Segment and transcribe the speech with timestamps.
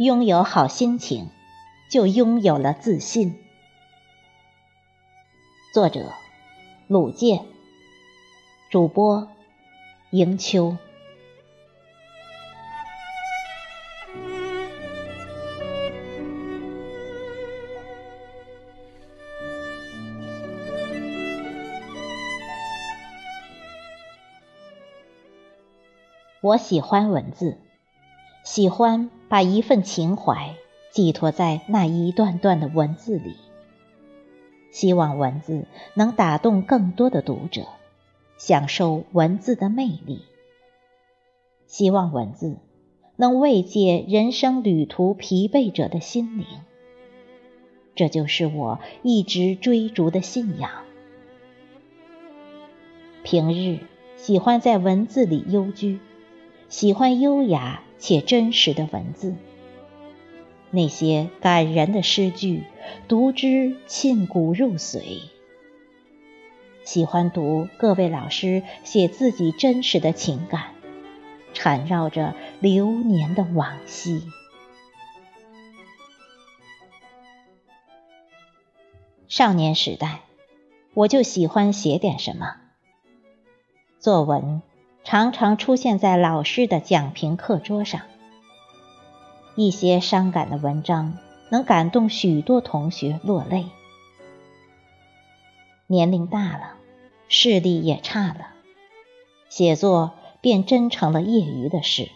[0.00, 1.28] 拥有好心情，
[1.90, 3.38] 就拥有了自信。
[5.74, 6.14] 作者：
[6.88, 7.44] 鲁健，
[8.70, 9.28] 主播：
[10.10, 10.78] 迎秋。
[26.42, 27.58] 我喜欢文字。
[28.42, 30.54] 喜欢把一份情怀
[30.90, 33.36] 寄托在那一段段的文字里，
[34.72, 37.66] 希望文字能打动更多的读者，
[38.38, 40.22] 享受文字的魅力。
[41.66, 42.56] 希望文字
[43.16, 46.46] 能慰藉人生旅途疲惫者的心灵。
[47.94, 50.70] 这就是我一直追逐的信仰。
[53.22, 53.80] 平日
[54.16, 56.00] 喜欢在文字里幽居，
[56.70, 57.82] 喜欢优雅。
[58.02, 59.34] 且真实的文字，
[60.70, 62.64] 那些感人的诗句，
[63.08, 65.20] 读之沁骨入髓。
[66.82, 70.72] 喜欢读各位老师写自己真实的情感，
[71.52, 74.22] 缠绕着流年的往昔。
[79.28, 80.20] 少年时代，
[80.94, 82.56] 我就喜欢写点什么，
[83.98, 84.62] 作文。
[85.02, 88.02] 常常出现在老师的讲评课桌上。
[89.56, 91.18] 一些伤感的文章
[91.50, 93.66] 能感动许多同学落泪。
[95.86, 96.74] 年龄大了，
[97.28, 98.50] 视力也差了，
[99.48, 102.08] 写作便真成了业余的事。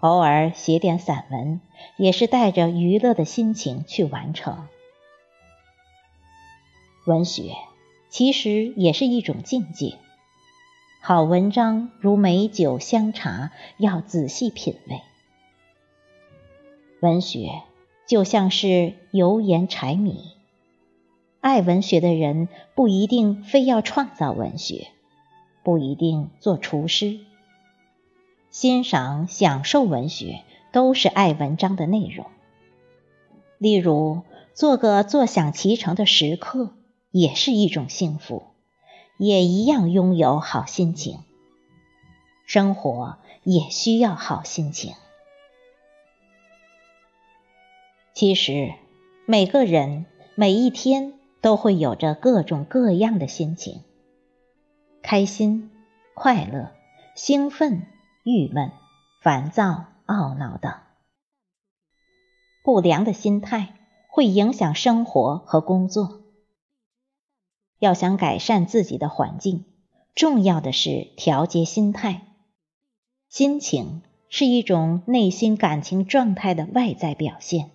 [0.00, 1.60] 偶尔写点散文，
[1.96, 4.68] 也是带着娱乐的心情去完成。
[7.06, 7.54] 文学
[8.08, 9.98] 其实也是一种境界。
[11.06, 15.02] 好文章如美酒香茶，要仔细品味。
[17.00, 17.60] 文学
[18.08, 20.16] 就像是油盐柴米，
[21.40, 24.86] 爱文学的人不一定非要创造文学，
[25.62, 27.18] 不一定做厨师，
[28.48, 30.40] 欣赏享受文学
[30.72, 32.24] 都是爱文章的内容。
[33.58, 34.22] 例如，
[34.54, 36.70] 做个坐享其成的食客，
[37.10, 38.53] 也是一种幸福。
[39.16, 41.20] 也一样拥有好心情，
[42.46, 44.94] 生活也需要好心情。
[48.12, 48.74] 其实，
[49.26, 53.82] 每个人每一天都会有着各种各样的心情：
[55.02, 55.70] 开心、
[56.14, 56.72] 快乐、
[57.14, 57.86] 兴奋、
[58.24, 58.72] 郁闷、
[59.20, 60.72] 烦躁、懊恼等。
[62.64, 63.74] 不良的心态
[64.08, 66.23] 会影响生活和工作。
[67.78, 69.64] 要想改善自己的环境，
[70.14, 72.28] 重要的是调节心态。
[73.28, 77.70] 心情是一种内心感情状态的外在表现，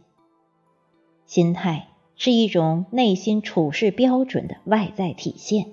[1.26, 5.72] 心态是一种内心处事标准的外在体现。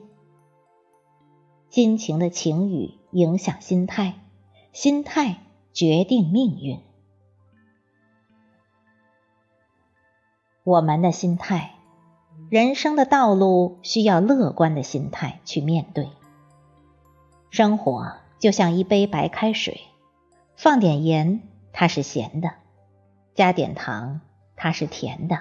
[1.70, 4.14] 心情的情语影响心态，
[4.72, 5.38] 心态
[5.72, 6.81] 决定命运。
[10.64, 11.75] 我们的心态。
[12.48, 16.08] 人生的道路需要乐观的心态去面对。
[17.50, 19.80] 生活就像一杯白开水，
[20.54, 21.42] 放点盐
[21.72, 22.52] 它是咸的，
[23.34, 24.20] 加点糖
[24.54, 25.40] 它是甜的。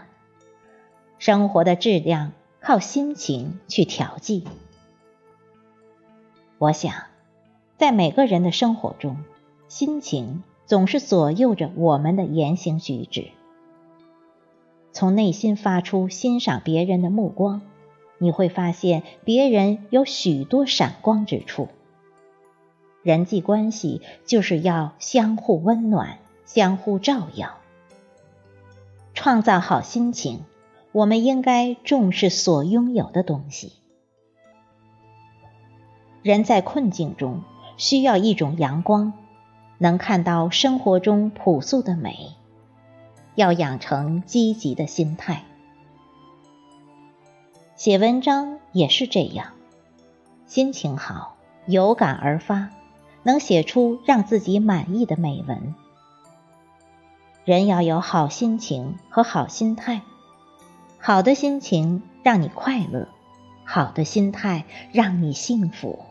[1.20, 4.48] 生活的质量靠心情去调剂。
[6.58, 6.92] 我想，
[7.78, 9.18] 在每个人的生活中，
[9.68, 13.30] 心情总是左右着我们的言行举止。
[14.96, 17.62] 从内心发出欣赏别人的目光，
[18.18, 21.68] 你会发现别人有许多闪光之处。
[23.04, 27.58] 人际关系就是要相互温暖、相互照耀，
[29.14, 30.46] 创造好心情。
[30.94, 33.74] 我们应该重视所拥有的东西。
[36.24, 37.44] 人在困境中
[37.76, 39.12] 需要一种阳光，
[39.78, 42.38] 能看到生活中朴素的美。
[43.36, 45.44] 要养成积极的心态，
[47.76, 49.54] 写文章也是这样，
[50.46, 51.36] 心情好，
[51.66, 52.70] 有感而发，
[53.24, 55.76] 能写出让自己满意的美文。
[57.44, 60.02] 人要有好心情和好心态，
[60.98, 63.10] 好的心情让你快乐，
[63.66, 66.06] 好的心态让你幸福。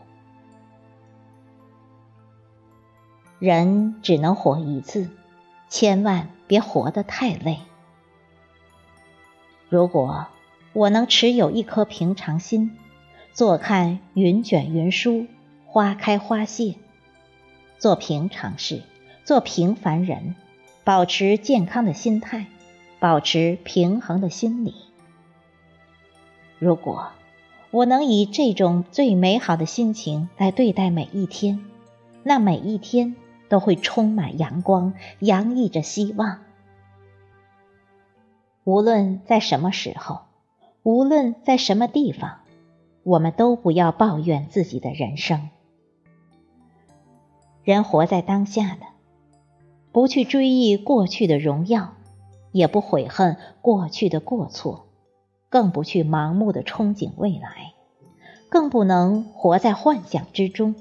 [3.39, 5.09] 人只能活一次。
[5.67, 7.59] 千万别活得太累。
[9.69, 10.27] 如果
[10.73, 12.77] 我能持有一颗平常心，
[13.33, 15.27] 坐看云卷云舒，
[15.65, 16.75] 花开花谢，
[17.77, 18.83] 做平常事，
[19.23, 20.35] 做平凡人，
[20.83, 22.45] 保持健康的心态，
[22.99, 24.75] 保持平衡的心理。
[26.59, 27.09] 如果
[27.71, 31.65] 我能以这种最美好的心情来对待每一天，
[32.23, 33.15] 那每一天
[33.49, 36.39] 都会充满阳光，洋溢着希望。
[38.63, 40.21] 无论在什么时候，
[40.83, 42.39] 无论在什么地方，
[43.03, 45.49] 我们都不要抱怨自己的人生。
[47.63, 48.85] 人活在当下的，
[49.91, 51.93] 不去追忆过去的荣耀，
[52.51, 54.87] 也不悔恨过去的过错，
[55.49, 57.73] 更不去盲目的憧憬未来，
[58.49, 60.75] 更不能活在幻想之中，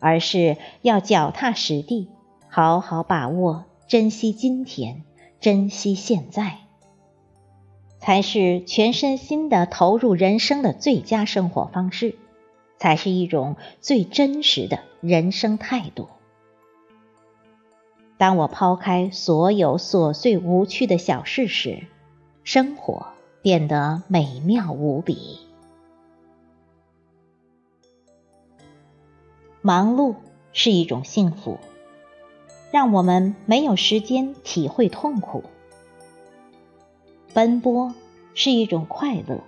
[0.00, 2.08] 而是要脚踏实地，
[2.48, 5.02] 好好把握，珍惜今天，
[5.40, 6.58] 珍惜现在。
[7.98, 12.14] 才是全身心的投入人生的最佳生活方式，
[12.78, 16.08] 才是一种最真实的人生态度。
[18.16, 21.86] 当我抛开所有琐碎无趣的小事时，
[22.44, 23.08] 生活
[23.42, 25.47] 变得美妙无比。
[29.60, 30.14] 忙碌
[30.52, 31.58] 是一种幸福，
[32.70, 35.42] 让我们没有时间体会痛苦。
[37.34, 37.94] 奔波
[38.34, 39.42] 是一种快乐，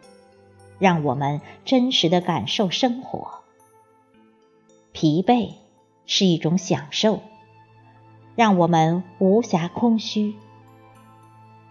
[0.79, 3.41] 让我们真实的感受生活；
[4.93, 5.55] 疲惫
[6.07, 7.21] 是一种享受，
[8.35, 10.35] 让我们无暇空虚；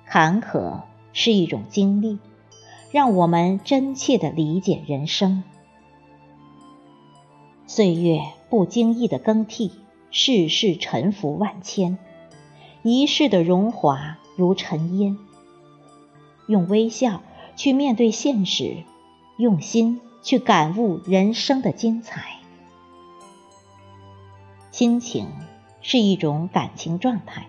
[0.05, 0.81] 坎坷
[1.11, 2.19] 是一种经历，
[2.91, 5.43] 让我们真切的理解人生。
[7.69, 9.71] 岁月不经意的更替，
[10.09, 11.99] 世事沉浮万千，
[12.81, 15.19] 一世的荣华如尘烟。
[16.47, 17.21] 用微笑
[17.55, 18.77] 去面对现实，
[19.37, 22.39] 用心去感悟人生的精彩。
[24.71, 25.27] 心情
[25.83, 27.45] 是一种感情状态，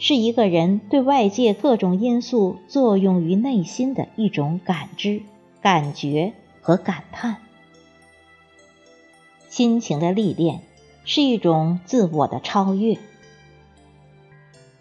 [0.00, 5.22] 是一个人对外界各种因素作用于内心的一种感知、
[5.60, 7.36] 感觉和感叹。
[9.48, 10.62] 心情的历练
[11.04, 12.98] 是一种自我的超越。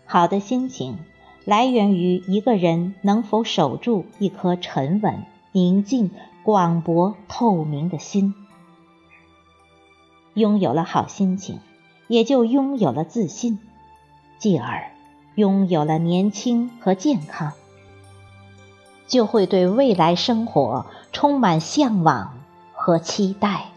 [0.06, 0.98] 好的心情。
[1.46, 5.24] 来源于一个人能否守住一颗沉稳、
[5.54, 6.12] 宁静、
[6.44, 8.36] 广博、透明的心。
[10.34, 11.62] 拥有了好心情，
[12.10, 13.60] 也就拥有了自信，
[14.38, 14.92] 继而
[15.36, 17.54] 拥有了年轻和健康，
[19.08, 22.42] 就会对未来生活充满向往
[22.74, 23.68] 和期待。